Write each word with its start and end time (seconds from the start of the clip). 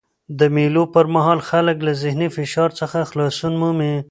د 0.39 0.41
مېلو 0.55 0.83
پر 0.93 1.05
مهال 1.15 1.39
خلک 1.49 1.77
له 1.87 1.93
ذهني 2.03 2.27
فشار 2.35 2.69
څخه 2.79 2.97
خلاصون 3.11 3.53
مومي. 3.61 3.93